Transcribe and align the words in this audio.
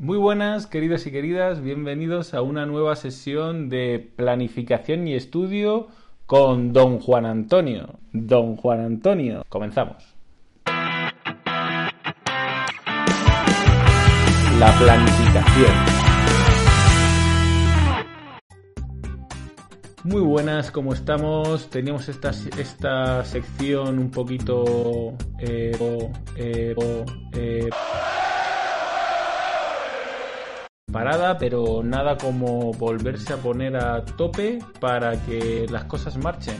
Muy 0.00 0.16
buenas, 0.16 0.66
queridos 0.66 1.06
y 1.06 1.10
queridas, 1.10 1.60
bienvenidos 1.60 2.32
a 2.32 2.40
una 2.40 2.64
nueva 2.64 2.96
sesión 2.96 3.68
de 3.68 4.10
planificación 4.16 5.06
y 5.06 5.14
estudio 5.14 5.88
con 6.24 6.72
Don 6.72 7.00
Juan 7.00 7.26
Antonio. 7.26 7.98
Don 8.10 8.56
Juan 8.56 8.80
Antonio, 8.80 9.44
comenzamos. 9.50 10.16
La 14.58 14.74
planificación. 14.78 15.74
Muy 20.04 20.22
buenas, 20.22 20.70
¿cómo 20.70 20.94
estamos? 20.94 21.68
Teníamos 21.68 22.08
esta, 22.08 22.30
esta 22.30 23.22
sección 23.26 23.98
un 23.98 24.10
poquito... 24.10 25.12
Eh, 25.40 25.76
eh, 26.36 26.74
eh, 27.34 27.68
parada, 30.90 31.38
pero 31.38 31.82
nada 31.82 32.16
como 32.16 32.72
volverse 32.72 33.32
a 33.32 33.36
poner 33.36 33.76
a 33.76 34.04
tope 34.04 34.58
para 34.80 35.12
que 35.24 35.66
las 35.70 35.84
cosas 35.84 36.16
marchen. 36.16 36.56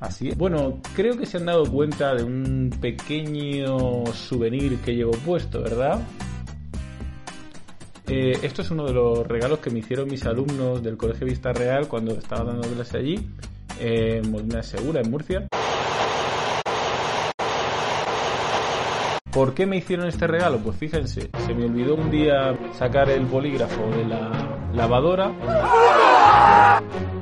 Así 0.00 0.30
es. 0.30 0.36
Bueno, 0.36 0.80
creo 0.96 1.16
que 1.16 1.26
se 1.26 1.36
han 1.36 1.46
dado 1.46 1.64
cuenta 1.70 2.14
de 2.14 2.24
un 2.24 2.70
pequeño 2.80 4.04
souvenir 4.06 4.78
que 4.78 4.96
llevo 4.96 5.12
puesto, 5.12 5.62
¿verdad? 5.62 6.00
Eh, 8.08 8.36
esto 8.42 8.62
es 8.62 8.70
uno 8.72 8.84
de 8.84 8.92
los 8.92 9.26
regalos 9.26 9.60
que 9.60 9.70
me 9.70 9.78
hicieron 9.78 10.08
mis 10.08 10.26
alumnos 10.26 10.82
del 10.82 10.96
Colegio 10.96 11.26
Vista 11.26 11.52
Real 11.52 11.86
cuando 11.86 12.14
estaba 12.14 12.52
dando 12.52 12.68
clase 12.68 12.98
allí, 12.98 13.28
en 13.78 14.30
Molina 14.30 14.62
Segura, 14.62 15.00
en 15.00 15.10
Murcia. 15.10 15.46
¿Por 19.32 19.54
qué 19.54 19.64
me 19.64 19.78
hicieron 19.78 20.06
este 20.08 20.26
regalo? 20.26 20.58
Pues 20.58 20.76
fíjense, 20.76 21.30
se 21.46 21.54
me 21.54 21.64
olvidó 21.64 21.94
un 21.94 22.10
día 22.10 22.54
sacar 22.74 23.08
el 23.08 23.24
bolígrafo 23.24 23.88
de 23.96 24.04
la 24.04 24.30
lavadora 24.74 25.32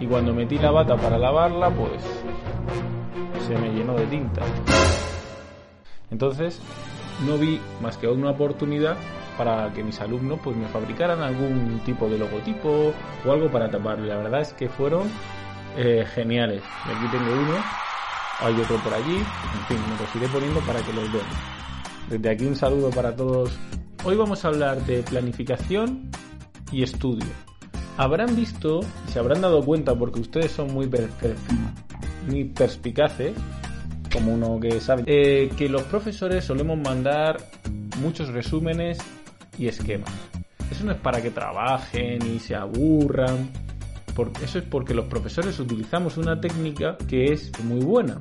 y 0.00 0.06
cuando 0.08 0.34
metí 0.34 0.58
la 0.58 0.72
bata 0.72 0.96
para 0.96 1.18
lavarla, 1.18 1.70
pues 1.70 2.02
se 3.46 3.56
me 3.56 3.72
llenó 3.72 3.94
de 3.94 4.06
tinta. 4.06 4.42
Entonces, 6.10 6.60
no 7.24 7.38
vi 7.38 7.60
más 7.80 7.96
que 7.96 8.08
una 8.08 8.30
oportunidad 8.30 8.96
para 9.38 9.72
que 9.72 9.84
mis 9.84 10.00
alumnos 10.00 10.40
pues 10.42 10.56
me 10.56 10.66
fabricaran 10.66 11.20
algún 11.20 11.80
tipo 11.84 12.08
de 12.08 12.18
logotipo 12.18 12.92
o 13.24 13.32
algo 13.32 13.48
para 13.52 13.70
taparlo. 13.70 14.06
La 14.06 14.16
verdad 14.16 14.40
es 14.40 14.52
que 14.54 14.68
fueron 14.68 15.08
eh, 15.76 16.04
geniales. 16.12 16.64
Aquí 16.86 17.06
tengo 17.12 17.32
uno, 17.32 17.54
hay 18.40 18.60
otro 18.60 18.78
por 18.78 18.94
allí, 18.94 19.16
en 19.16 19.64
fin, 19.68 19.78
me 19.88 19.96
los 19.96 20.16
iré 20.16 20.26
poniendo 20.26 20.58
para 20.62 20.80
que 20.80 20.92
los 20.92 21.12
vean. 21.12 21.59
Desde 22.10 22.28
aquí 22.28 22.44
un 22.44 22.56
saludo 22.56 22.90
para 22.90 23.14
todos. 23.14 23.56
Hoy 24.04 24.16
vamos 24.16 24.44
a 24.44 24.48
hablar 24.48 24.84
de 24.84 25.04
planificación 25.04 26.10
y 26.72 26.82
estudio. 26.82 27.28
Habrán 27.96 28.34
visto 28.34 28.80
se 29.06 29.20
habrán 29.20 29.42
dado 29.42 29.64
cuenta 29.64 29.94
porque 29.94 30.18
ustedes 30.18 30.50
son 30.50 30.74
muy, 30.74 30.90
muy 32.26 32.44
perspicaces, 32.46 33.32
como 34.12 34.34
uno 34.34 34.58
que 34.58 34.80
sabe, 34.80 35.04
eh, 35.06 35.50
que 35.56 35.68
los 35.68 35.84
profesores 35.84 36.44
solemos 36.44 36.76
mandar 36.78 37.36
muchos 38.00 38.30
resúmenes 38.30 38.98
y 39.56 39.68
esquemas. 39.68 40.10
Eso 40.68 40.84
no 40.84 40.90
es 40.90 40.98
para 40.98 41.22
que 41.22 41.30
trabajen 41.30 42.26
y 42.26 42.40
se 42.40 42.56
aburran. 42.56 43.50
eso 44.42 44.58
es 44.58 44.64
porque 44.64 44.94
los 44.94 45.04
profesores 45.04 45.60
utilizamos 45.60 46.16
una 46.16 46.40
técnica 46.40 46.96
que 47.08 47.26
es 47.26 47.52
muy 47.62 47.84
buena. 47.84 48.18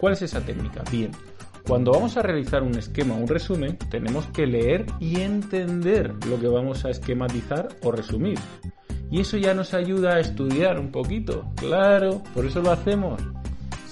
¿Cuál 0.00 0.14
es 0.14 0.22
esa 0.22 0.40
técnica? 0.40 0.82
Bien, 0.90 1.10
cuando 1.68 1.92
vamos 1.92 2.16
a 2.16 2.22
realizar 2.22 2.62
un 2.62 2.78
esquema 2.78 3.14
o 3.14 3.18
un 3.18 3.28
resumen, 3.28 3.76
tenemos 3.90 4.24
que 4.28 4.46
leer 4.46 4.86
y 5.00 5.20
entender 5.20 6.14
lo 6.26 6.40
que 6.40 6.48
vamos 6.48 6.86
a 6.86 6.88
esquematizar 6.88 7.68
o 7.82 7.92
resumir. 7.92 8.38
Y 9.10 9.20
eso 9.20 9.36
ya 9.36 9.52
nos 9.52 9.74
ayuda 9.74 10.14
a 10.14 10.20
estudiar 10.20 10.80
un 10.80 10.90
poquito. 10.90 11.44
Claro, 11.56 12.22
por 12.32 12.46
eso 12.46 12.62
lo 12.62 12.70
hacemos. 12.70 13.20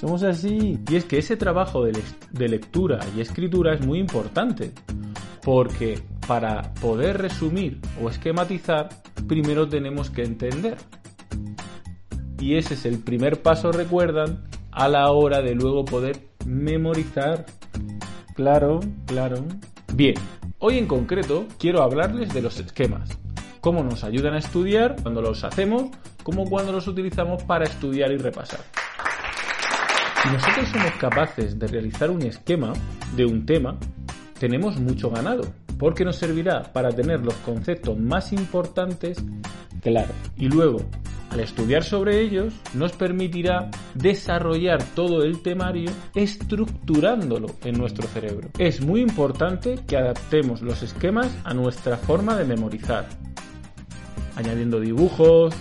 Somos 0.00 0.22
así. 0.22 0.78
Y 0.88 0.96
es 0.96 1.04
que 1.04 1.18
ese 1.18 1.36
trabajo 1.36 1.84
de, 1.84 2.02
de 2.30 2.48
lectura 2.48 2.98
y 3.14 3.20
escritura 3.20 3.74
es 3.74 3.84
muy 3.84 3.98
importante. 3.98 4.72
Porque 5.42 6.00
para 6.26 6.72
poder 6.80 7.18
resumir 7.20 7.82
o 8.02 8.08
esquematizar, 8.08 8.88
primero 9.28 9.68
tenemos 9.68 10.08
que 10.08 10.22
entender. 10.22 10.78
Y 12.38 12.56
ese 12.56 12.72
es 12.72 12.86
el 12.86 13.00
primer 13.00 13.42
paso, 13.42 13.70
recuerdan, 13.70 14.44
a 14.70 14.88
la 14.88 15.10
hora 15.10 15.42
de 15.42 15.54
luego 15.54 15.84
poder 15.84 16.35
memorizar 16.46 17.44
Claro, 18.36 18.80
claro. 19.06 19.46
Bien, 19.94 20.14
hoy 20.58 20.76
en 20.76 20.86
concreto 20.86 21.46
quiero 21.58 21.82
hablarles 21.82 22.34
de 22.34 22.42
los 22.42 22.60
esquemas. 22.60 23.08
Cómo 23.62 23.82
nos 23.82 24.04
ayudan 24.04 24.34
a 24.34 24.38
estudiar 24.38 24.96
cuando 25.02 25.22
los 25.22 25.42
hacemos, 25.42 25.84
como 26.22 26.44
cuando 26.44 26.70
los 26.70 26.86
utilizamos 26.86 27.42
para 27.44 27.64
estudiar 27.64 28.12
y 28.12 28.18
repasar. 28.18 28.60
Si 30.22 30.28
nosotros 30.28 30.68
somos 30.68 30.92
capaces 31.00 31.58
de 31.58 31.66
realizar 31.66 32.10
un 32.10 32.20
esquema 32.22 32.74
de 33.16 33.24
un 33.24 33.46
tema, 33.46 33.78
tenemos 34.38 34.78
mucho 34.78 35.08
ganado, 35.08 35.44
porque 35.78 36.04
nos 36.04 36.16
servirá 36.16 36.62
para 36.74 36.90
tener 36.90 37.24
los 37.24 37.36
conceptos 37.36 37.98
más 37.98 38.34
importantes 38.34 39.16
claros. 39.80 40.14
Y 40.36 40.50
luego, 40.50 40.80
al 41.36 41.40
estudiar 41.40 41.84
sobre 41.84 42.22
ellos, 42.22 42.54
nos 42.72 42.92
permitirá 42.92 43.70
desarrollar 43.94 44.82
todo 44.94 45.22
el 45.22 45.42
temario 45.42 45.90
estructurándolo 46.14 47.48
en 47.62 47.76
nuestro 47.76 48.08
cerebro. 48.08 48.48
Es 48.58 48.80
muy 48.80 49.02
importante 49.02 49.78
que 49.86 49.98
adaptemos 49.98 50.62
los 50.62 50.82
esquemas 50.82 51.36
a 51.44 51.52
nuestra 51.52 51.98
forma 51.98 52.36
de 52.36 52.46
memorizar, 52.46 53.06
añadiendo 54.34 54.80
dibujos, 54.80 55.54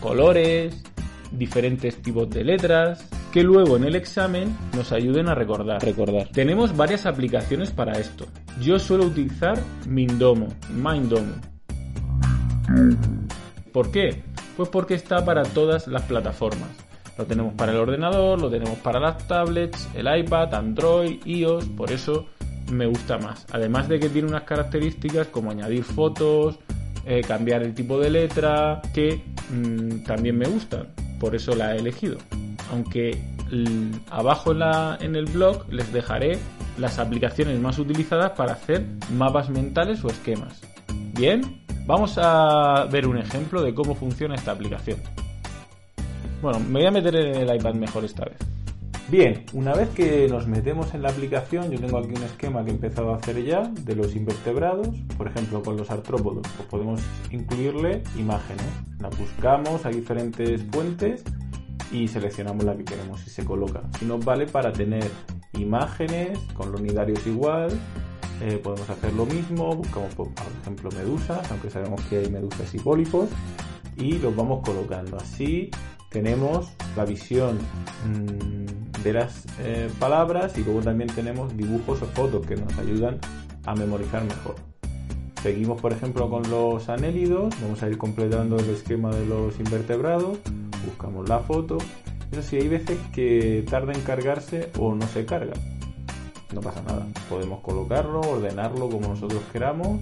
colores, 0.00 0.82
diferentes 1.30 2.02
tipos 2.02 2.28
de 2.28 2.42
letras, 2.42 3.08
que 3.30 3.44
luego 3.44 3.76
en 3.76 3.84
el 3.84 3.94
examen 3.94 4.56
nos 4.74 4.90
ayuden 4.90 5.28
a 5.28 5.36
recordar. 5.36 5.84
recordar. 5.84 6.30
Tenemos 6.32 6.76
varias 6.76 7.06
aplicaciones 7.06 7.70
para 7.70 7.92
esto. 7.92 8.26
Yo 8.60 8.80
suelo 8.80 9.04
utilizar 9.04 9.62
Mindomo, 9.86 10.48
Mindomo. 10.74 11.34
¿Por 13.72 13.92
qué? 13.92 14.31
Pues 14.56 14.68
porque 14.68 14.94
está 14.94 15.24
para 15.24 15.42
todas 15.42 15.86
las 15.86 16.02
plataformas. 16.02 16.70
Lo 17.18 17.26
tenemos 17.26 17.54
para 17.54 17.72
el 17.72 17.78
ordenador, 17.78 18.40
lo 18.40 18.50
tenemos 18.50 18.78
para 18.78 18.98
las 18.98 19.26
tablets, 19.26 19.88
el 19.94 20.08
iPad, 20.14 20.54
Android, 20.54 21.20
iOS, 21.26 21.66
por 21.70 21.90
eso 21.90 22.26
me 22.70 22.86
gusta 22.86 23.18
más. 23.18 23.46
Además 23.52 23.88
de 23.88 24.00
que 24.00 24.08
tiene 24.08 24.28
unas 24.28 24.42
características 24.42 25.26
como 25.28 25.50
añadir 25.50 25.84
fotos, 25.84 26.58
eh, 27.04 27.20
cambiar 27.26 27.62
el 27.62 27.74
tipo 27.74 27.98
de 27.98 28.10
letra, 28.10 28.80
que 28.94 29.22
mm, 29.50 30.04
también 30.04 30.38
me 30.38 30.46
gustan. 30.46 30.88
Por 31.20 31.34
eso 31.34 31.54
la 31.54 31.74
he 31.74 31.78
elegido. 31.78 32.18
Aunque 32.70 33.20
abajo 34.10 34.52
en, 34.52 34.60
la, 34.60 34.96
en 35.00 35.14
el 35.14 35.26
blog 35.26 35.70
les 35.70 35.92
dejaré 35.92 36.38
las 36.78 36.98
aplicaciones 36.98 37.60
más 37.60 37.78
utilizadas 37.78 38.30
para 38.32 38.52
hacer 38.52 38.86
mapas 39.12 39.50
mentales 39.50 40.02
o 40.04 40.08
esquemas. 40.08 40.60
Bien, 41.14 41.61
Vamos 41.84 42.16
a 42.16 42.86
ver 42.90 43.08
un 43.08 43.18
ejemplo 43.18 43.60
de 43.60 43.74
cómo 43.74 43.94
funciona 43.94 44.36
esta 44.36 44.52
aplicación. 44.52 45.00
Bueno, 46.40 46.60
me 46.60 46.78
voy 46.78 46.86
a 46.86 46.90
meter 46.92 47.14
en 47.16 47.36
el 47.36 47.56
iPad 47.56 47.74
mejor 47.74 48.04
esta 48.04 48.24
vez. 48.24 48.36
Bien, 49.08 49.44
una 49.52 49.74
vez 49.74 49.88
que 49.90 50.28
nos 50.28 50.46
metemos 50.46 50.94
en 50.94 51.02
la 51.02 51.10
aplicación, 51.10 51.70
yo 51.70 51.80
tengo 51.80 51.98
aquí 51.98 52.14
un 52.16 52.22
esquema 52.22 52.64
que 52.64 52.70
he 52.70 52.74
empezado 52.74 53.12
a 53.12 53.16
hacer 53.16 53.44
ya 53.44 53.62
de 53.62 53.96
los 53.96 54.14
invertebrados. 54.14 54.88
Por 55.18 55.26
ejemplo, 55.26 55.62
con 55.62 55.76
los 55.76 55.90
artrópodos, 55.90 56.46
pues 56.56 56.68
podemos 56.68 57.00
incluirle 57.30 58.02
imágenes. 58.16 58.64
La 59.00 59.08
buscamos, 59.08 59.84
hay 59.84 59.96
diferentes 59.96 60.62
fuentes 60.70 61.24
y 61.90 62.06
seleccionamos 62.06 62.64
la 62.64 62.76
que 62.76 62.84
queremos 62.84 63.26
y 63.26 63.30
se 63.30 63.44
coloca. 63.44 63.82
Y 64.00 64.04
nos 64.04 64.24
vale 64.24 64.46
para 64.46 64.72
tener 64.72 65.10
imágenes 65.54 66.38
con 66.54 66.70
los 66.72 66.80
nidarios 66.80 67.26
igual, 67.26 67.70
eh, 68.44 68.58
podemos 68.58 68.90
hacer 68.90 69.12
lo 69.12 69.24
mismo, 69.24 69.72
buscamos 69.76 70.12
por, 70.16 70.28
ejemplo 70.62 70.90
medusas, 70.90 71.48
aunque 71.52 71.70
sabemos 71.70 72.00
que 72.10 72.18
hay 72.18 72.28
medusas 72.28 72.74
y 72.74 72.78
pólipos, 72.80 73.28
y 73.96 74.18
los 74.18 74.34
vamos 74.34 74.64
colocando. 74.64 75.16
Así 75.16 75.70
tenemos 76.10 76.72
la 76.96 77.04
visión 77.04 77.58
mm, 78.04 79.02
de 79.04 79.12
las 79.12 79.44
eh, 79.60 79.88
palabras 80.00 80.58
y 80.58 80.64
luego 80.64 80.80
también 80.80 81.08
tenemos 81.14 81.56
dibujos 81.56 82.02
o 82.02 82.06
fotos 82.06 82.44
que 82.44 82.56
nos 82.56 82.76
ayudan 82.78 83.20
a 83.64 83.76
memorizar 83.76 84.24
mejor. 84.24 84.56
Seguimos, 85.40 85.80
por 85.80 85.92
ejemplo, 85.92 86.28
con 86.28 86.48
los 86.50 86.88
anélidos, 86.88 87.54
vamos 87.62 87.80
a 87.84 87.88
ir 87.88 87.96
completando 87.96 88.58
el 88.58 88.70
esquema 88.70 89.14
de 89.14 89.24
los 89.24 89.56
invertebrados, 89.60 90.38
buscamos 90.84 91.28
la 91.28 91.38
foto. 91.38 91.78
Eso 92.32 92.42
sí, 92.42 92.56
hay 92.56 92.66
veces 92.66 92.98
que 93.12 93.64
tarda 93.70 93.92
en 93.92 94.00
cargarse 94.00 94.70
o 94.80 94.96
no 94.96 95.06
se 95.06 95.24
carga. 95.26 95.52
No 96.52 96.60
pasa 96.60 96.82
nada, 96.82 97.06
podemos 97.28 97.60
colocarlo, 97.60 98.20
ordenarlo 98.20 98.90
como 98.90 99.08
nosotros 99.08 99.42
queramos, 99.52 100.00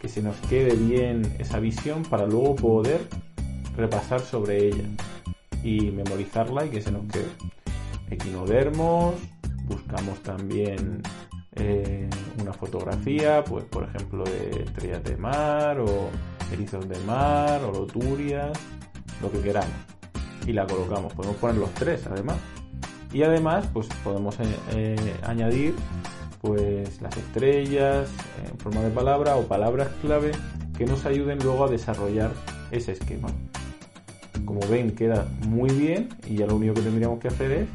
que 0.00 0.08
se 0.08 0.22
nos 0.22 0.36
quede 0.48 0.74
bien 0.74 1.36
esa 1.38 1.60
visión 1.60 2.02
para 2.02 2.26
luego 2.26 2.56
poder 2.56 3.00
repasar 3.76 4.20
sobre 4.20 4.68
ella 4.68 4.84
y 5.62 5.90
memorizarla 5.92 6.66
y 6.66 6.70
que 6.70 6.82
se 6.82 6.90
nos 6.90 7.06
quede. 7.06 7.30
Equinodermos, 8.10 9.14
buscamos 9.66 10.18
también 10.22 11.02
eh, 11.52 12.08
una 12.40 12.52
fotografía, 12.52 13.44
pues 13.44 13.64
por 13.64 13.84
ejemplo 13.84 14.24
de 14.24 14.64
estrellas 14.64 15.04
de 15.04 15.16
mar 15.16 15.78
o 15.80 16.08
erizos 16.52 16.88
de 16.88 16.98
mar 17.00 17.62
o 17.64 17.72
loturias, 17.72 18.58
lo 19.22 19.30
que 19.30 19.40
queramos. 19.40 19.74
Y 20.46 20.52
la 20.52 20.66
colocamos, 20.66 21.12
podemos 21.12 21.36
poner 21.36 21.56
los 21.56 21.70
tres 21.74 22.06
además. 22.06 22.38
Y 23.12 23.22
además, 23.22 23.66
pues 23.72 23.88
podemos 24.04 24.38
eh, 24.40 24.44
eh, 24.72 24.96
añadir 25.22 25.74
pues 26.40 27.00
las 27.00 27.16
estrellas 27.16 28.08
en 28.48 28.58
forma 28.58 28.80
de 28.82 28.90
palabra 28.90 29.36
o 29.36 29.42
palabras 29.42 29.88
clave 30.02 30.32
que 30.76 30.84
nos 30.86 31.04
ayuden 31.04 31.38
luego 31.42 31.64
a 31.64 31.68
desarrollar 31.68 32.30
ese 32.70 32.92
esquema. 32.92 33.28
Como 34.44 34.60
ven, 34.68 34.94
queda 34.94 35.26
muy 35.48 35.70
bien 35.70 36.10
y 36.26 36.36
ya 36.36 36.46
lo 36.46 36.56
único 36.56 36.74
que 36.74 36.82
tendríamos 36.82 37.18
que 37.18 37.28
hacer 37.28 37.50
es 37.52 37.68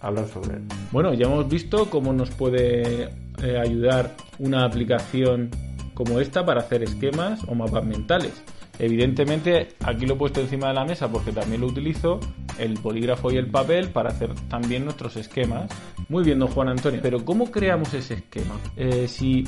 hablar 0.00 0.26
sobre 0.26 0.56
él. 0.56 0.62
Bueno, 0.90 1.14
ya 1.14 1.26
hemos 1.26 1.48
visto 1.48 1.88
cómo 1.90 2.12
nos 2.12 2.30
puede 2.30 3.10
eh, 3.42 3.58
ayudar 3.58 4.14
una 4.38 4.64
aplicación 4.64 5.50
como 5.94 6.20
esta 6.20 6.44
para 6.44 6.60
hacer 6.60 6.82
esquemas 6.82 7.40
o 7.46 7.54
mapas 7.54 7.84
mentales. 7.84 8.42
Evidentemente, 8.78 9.68
aquí 9.84 10.06
lo 10.06 10.14
he 10.14 10.16
puesto 10.16 10.40
encima 10.40 10.68
de 10.68 10.74
la 10.74 10.84
mesa 10.84 11.10
porque 11.10 11.32
también 11.32 11.60
lo 11.60 11.66
utilizo, 11.66 12.20
el 12.58 12.74
polígrafo 12.74 13.32
y 13.32 13.36
el 13.36 13.50
papel, 13.50 13.90
para 13.90 14.10
hacer 14.10 14.34
también 14.48 14.84
nuestros 14.84 15.16
esquemas. 15.16 15.70
Muy 16.08 16.24
bien, 16.24 16.38
don 16.38 16.48
Juan 16.48 16.68
Antonio. 16.68 17.00
Pero 17.02 17.24
¿cómo 17.24 17.50
creamos 17.50 17.92
ese 17.94 18.14
esquema? 18.14 18.54
Eh, 18.76 19.08
si 19.08 19.44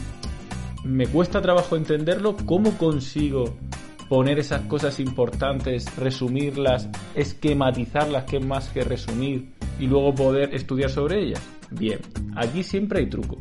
me 0.84 1.06
cuesta 1.06 1.40
trabajo 1.40 1.76
entenderlo, 1.76 2.36
¿cómo 2.44 2.76
consigo 2.76 3.56
poner 4.08 4.40
esas 4.40 4.62
cosas 4.62 4.98
importantes, 4.98 5.96
resumirlas, 5.96 6.88
esquematizarlas, 7.14 8.24
que 8.24 8.38
es 8.38 8.44
más 8.44 8.68
que 8.70 8.82
resumir, 8.82 9.52
y 9.78 9.86
luego 9.86 10.14
poder 10.14 10.54
estudiar 10.54 10.90
sobre 10.90 11.22
ellas? 11.22 11.42
Bien, 11.70 12.00
aquí 12.34 12.64
siempre 12.64 13.00
hay 13.00 13.06
truco. 13.06 13.38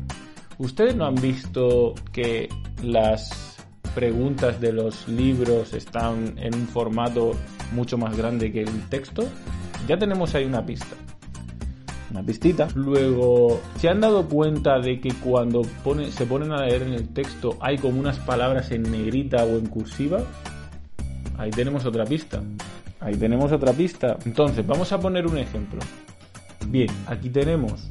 ¿Ustedes 0.58 0.94
no 0.94 1.06
han 1.06 1.16
visto 1.16 1.94
que 2.12 2.48
las 2.82 3.49
preguntas 3.94 4.60
de 4.60 4.72
los 4.72 5.08
libros 5.08 5.72
están 5.74 6.34
en 6.38 6.54
un 6.54 6.66
formato 6.66 7.32
mucho 7.72 7.98
más 7.98 8.16
grande 8.16 8.52
que 8.52 8.62
el 8.62 8.88
texto? 8.88 9.24
Ya 9.86 9.98
tenemos 9.98 10.34
ahí 10.34 10.44
una 10.44 10.64
pista. 10.64 10.96
Una 12.10 12.22
pistita. 12.22 12.68
Luego, 12.74 13.60
¿se 13.78 13.88
han 13.88 14.00
dado 14.00 14.28
cuenta 14.28 14.80
de 14.80 15.00
que 15.00 15.12
cuando 15.14 15.62
se 16.10 16.26
ponen 16.26 16.52
a 16.52 16.66
leer 16.66 16.82
en 16.82 16.94
el 16.94 17.08
texto 17.08 17.56
hay 17.60 17.78
como 17.78 18.00
unas 18.00 18.18
palabras 18.18 18.70
en 18.72 18.82
negrita 18.82 19.44
o 19.44 19.58
en 19.58 19.66
cursiva? 19.66 20.22
Ahí 21.38 21.50
tenemos 21.50 21.84
otra 21.86 22.04
pista. 22.04 22.42
Ahí 23.00 23.16
tenemos 23.16 23.52
otra 23.52 23.72
pista. 23.72 24.18
Entonces, 24.24 24.66
vamos 24.66 24.92
a 24.92 25.00
poner 25.00 25.26
un 25.26 25.38
ejemplo. 25.38 25.80
Bien, 26.66 26.88
aquí 27.06 27.30
tenemos 27.30 27.90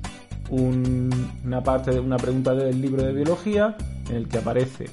una 0.52 1.64
parte 1.64 1.92
de 1.92 2.00
una 2.00 2.18
pregunta 2.18 2.54
del 2.54 2.82
libro 2.82 3.04
de 3.04 3.14
biología 3.14 3.78
en 4.10 4.16
el 4.16 4.28
que 4.28 4.38
aparece 4.40 4.86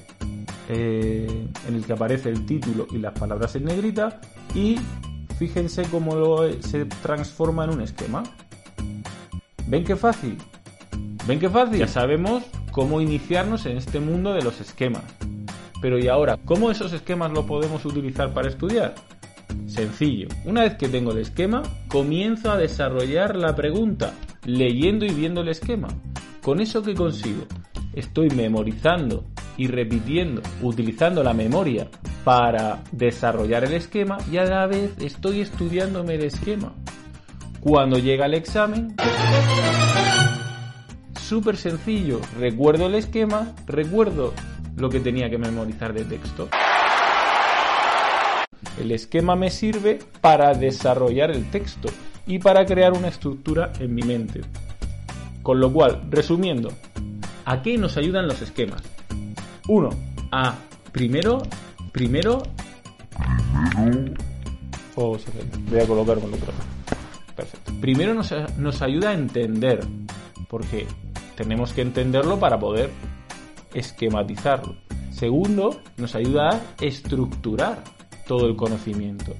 eh, 0.69 1.47
en 1.67 1.75
el 1.75 1.85
que 1.85 1.93
aparece 1.93 2.29
el 2.29 2.45
título 2.45 2.87
y 2.91 2.97
las 2.97 3.17
palabras 3.17 3.55
en 3.55 3.65
negrita 3.65 4.19
y 4.53 4.77
fíjense 5.37 5.83
cómo 5.89 6.15
lo, 6.15 6.61
se 6.61 6.85
transforma 6.85 7.65
en 7.65 7.69
un 7.71 7.81
esquema. 7.81 8.23
¿Ven 9.67 9.83
qué 9.83 9.95
fácil? 9.95 10.37
¿Ven 11.25 11.39
qué 11.39 11.49
fácil? 11.49 11.79
Ya 11.79 11.87
sabemos 11.87 12.43
cómo 12.71 13.01
iniciarnos 13.01 13.65
en 13.65 13.77
este 13.77 13.99
mundo 13.99 14.33
de 14.33 14.41
los 14.41 14.61
esquemas. 14.61 15.03
Pero 15.81 15.99
¿y 15.99 16.07
ahora? 16.07 16.37
¿Cómo 16.45 16.71
esos 16.71 16.93
esquemas 16.93 17.31
lo 17.31 17.45
podemos 17.45 17.85
utilizar 17.85 18.33
para 18.33 18.49
estudiar? 18.49 18.95
Sencillo. 19.67 20.27
Una 20.45 20.61
vez 20.61 20.75
que 20.75 20.87
tengo 20.87 21.11
el 21.11 21.19
esquema, 21.19 21.63
comienzo 21.87 22.51
a 22.51 22.57
desarrollar 22.57 23.35
la 23.35 23.55
pregunta, 23.55 24.13
leyendo 24.45 25.05
y 25.05 25.09
viendo 25.09 25.41
el 25.41 25.49
esquema. 25.49 25.87
¿Con 26.41 26.61
eso 26.61 26.81
qué 26.81 26.95
consigo? 26.95 27.45
Estoy 27.93 28.29
memorizando 28.29 29.25
y 29.57 29.67
repitiendo, 29.67 30.41
utilizando 30.61 31.23
la 31.23 31.33
memoria 31.33 31.87
para 32.23 32.83
desarrollar 32.91 33.65
el 33.65 33.73
esquema 33.73 34.17
y 34.31 34.37
a 34.37 34.45
la 34.45 34.67
vez 34.67 34.97
estoy 34.99 35.41
estudiándome 35.41 36.15
el 36.15 36.25
esquema. 36.25 36.73
Cuando 37.59 37.97
llega 37.97 38.27
el 38.27 38.35
examen, 38.35 38.95
súper 41.19 41.57
sencillo, 41.57 42.21
recuerdo 42.39 42.85
el 42.85 42.95
esquema, 42.95 43.53
recuerdo 43.65 44.33
lo 44.77 44.89
que 44.89 44.99
tenía 44.99 45.29
que 45.29 45.37
memorizar 45.37 45.93
de 45.93 46.05
texto. 46.05 46.47
El 48.79 48.91
esquema 48.91 49.35
me 49.35 49.49
sirve 49.49 49.99
para 50.21 50.53
desarrollar 50.53 51.31
el 51.31 51.49
texto 51.49 51.89
y 52.27 52.37
para 52.37 52.65
crear 52.65 52.93
una 52.93 53.07
estructura 53.07 53.73
en 53.79 53.95
mi 53.95 54.03
mente. 54.03 54.41
Con 55.41 55.59
lo 55.59 55.73
cual, 55.73 56.03
resumiendo, 56.09 56.71
¿a 57.45 57.61
qué 57.61 57.77
nos 57.77 57.97
ayudan 57.97 58.27
los 58.27 58.41
esquemas? 58.41 58.83
Uno, 59.67 59.89
A 60.31 60.55
primero, 60.91 61.43
primero... 61.91 62.43
Oh, 64.95 65.17
voy 65.69 65.79
a 65.79 65.85
colocar 65.85 66.19
con 66.19 66.33
otro. 66.33 66.53
Perfecto. 67.35 67.71
Primero 67.79 68.13
nos, 68.13 68.33
nos 68.57 68.81
ayuda 68.81 69.11
a 69.11 69.13
entender, 69.13 69.85
porque 70.49 70.87
tenemos 71.35 71.73
que 71.73 71.81
entenderlo 71.81 72.39
para 72.39 72.57
poder 72.59 72.89
esquematizarlo. 73.73 74.75
Segundo, 75.11 75.81
nos 75.97 76.15
ayuda 76.15 76.49
a 76.49 76.61
estructurar 76.83 77.83
todo 78.27 78.47
el 78.47 78.55
conocimiento. 78.55 79.33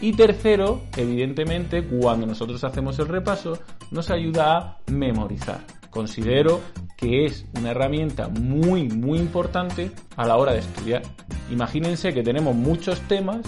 Y 0.00 0.12
tercero, 0.12 0.82
evidentemente, 0.96 1.84
cuando 1.84 2.26
nosotros 2.26 2.62
hacemos 2.64 2.98
el 2.98 3.08
repaso, 3.08 3.58
nos 3.90 4.10
ayuda 4.10 4.56
a 4.56 4.78
memorizar. 4.90 5.60
Considero 5.90 6.60
que 7.00 7.24
es 7.24 7.46
una 7.58 7.70
herramienta 7.70 8.28
muy, 8.28 8.88
muy 8.88 9.18
importante 9.18 9.90
a 10.16 10.26
la 10.26 10.36
hora 10.36 10.52
de 10.52 10.58
estudiar. 10.58 11.02
Imagínense 11.50 12.12
que 12.12 12.22
tenemos 12.22 12.54
muchos 12.54 13.00
temas 13.02 13.40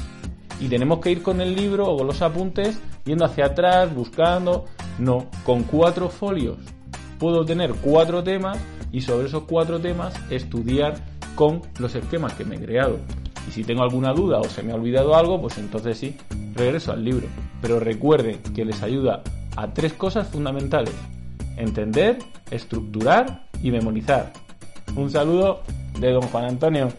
y 0.59 0.69
tenemos 0.69 1.01
que 1.01 1.11
ir 1.11 1.23
con 1.23 1.41
el 1.41 1.55
libro 1.55 1.87
o 1.87 1.99
con 1.99 2.07
los 2.07 2.23
apuntes 2.23 2.81
yendo 3.05 3.25
hacia 3.25 3.47
atrás, 3.47 3.95
buscando. 3.95 4.65
No, 4.99 5.27
con 5.45 5.63
cuatro 5.65 6.09
folios 6.09 6.59
puedo 7.23 7.45
tener 7.45 7.73
cuatro 7.75 8.25
temas 8.25 8.59
y 8.91 9.01
sobre 9.01 9.29
esos 9.29 9.45
cuatro 9.45 9.79
temas 9.79 10.13
estudiar 10.29 10.95
con 11.37 11.63
los 11.79 11.95
esquemas 11.95 12.35
que 12.35 12.45
me 12.45 12.57
he 12.57 12.59
creado. 12.59 12.99
Y 13.47 13.53
si 13.53 13.63
tengo 13.63 13.85
alguna 13.85 14.13
duda 14.13 14.41
o 14.41 14.45
se 14.45 14.65
me 14.65 14.73
ha 14.73 14.75
olvidado 14.75 15.15
algo, 15.15 15.41
pues 15.41 15.57
entonces 15.59 15.97
sí, 15.99 16.17
regreso 16.57 16.91
al 16.91 17.05
libro. 17.05 17.29
Pero 17.61 17.79
recuerden 17.79 18.43
que 18.55 18.65
les 18.65 18.83
ayuda 18.83 19.23
a 19.55 19.73
tres 19.73 19.93
cosas 19.93 20.27
fundamentales. 20.27 20.95
Entender, 21.57 22.19
estructurar 22.51 23.47
y 23.63 23.71
memorizar. 23.71 24.33
Un 24.97 25.11
saludo 25.11 25.63
de 25.99 26.13
don 26.13 26.23
Juan 26.23 26.45
Antonio. 26.45 26.93